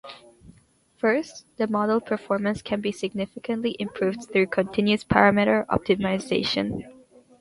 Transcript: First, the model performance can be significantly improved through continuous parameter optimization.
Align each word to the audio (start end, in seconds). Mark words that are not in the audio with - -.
First, 0.97 1.45
the 1.57 1.67
model 1.67 2.01
performance 2.01 2.63
can 2.63 2.81
be 2.81 2.91
significantly 2.91 3.75
improved 3.77 4.29
through 4.31 4.47
continuous 4.47 5.03
parameter 5.03 5.63
optimization. 5.67 6.83